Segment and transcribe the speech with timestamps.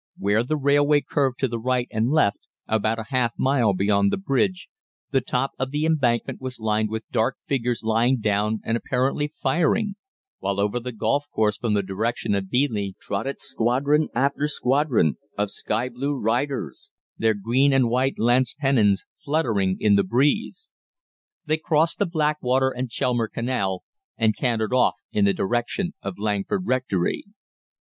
[0.17, 4.17] Where the railway curved to the right and left, about half a mile beyond the
[4.17, 4.67] bridge,
[5.11, 9.93] the top of the embankment was lined with dark figures lying down and apparently firing,
[10.39, 15.51] while over the golf course from the direction of Beeleigh trotted squadron after squadron of
[15.51, 16.89] sky blue riders,
[17.19, 20.69] their green and white lance pennons fluttering in the breeze.
[21.45, 23.83] They crossed the Blackwater and Chelmer Canal,
[24.17, 27.25] and cantered off in the direction of Langford Rectory.